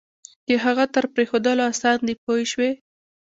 [0.47, 2.71] د هغه تر پرېښودلو آسان دی پوه شوې!.